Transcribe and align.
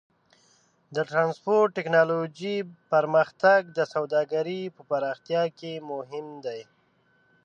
د 0.95 0.97
ټرانسپورټ 1.09 1.69
ټیکنالوجۍ 1.77 2.55
پرمختګ 2.91 3.59
د 3.77 3.79
سوداګرۍ 3.93 4.61
په 4.75 4.81
پراختیا 4.89 5.43
کې 5.57 5.73
مهم 5.91 6.27
دی. 6.45 6.61